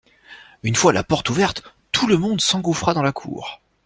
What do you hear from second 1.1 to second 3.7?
ouverte, tout le monde s’engouffra dans la cour.